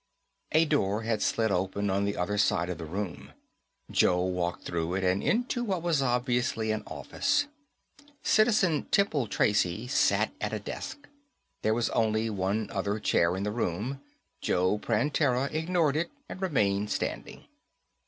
[0.53, 3.33] A door had slid open on the other side of the room.
[3.91, 7.45] Joe walked through it and into what was obviously an office.
[8.23, 11.07] Citizen Temple Tracy sat at a desk.
[11.61, 14.01] There was only one other chair in the room.
[14.41, 17.45] Joe Prantera ignored it and remained standing.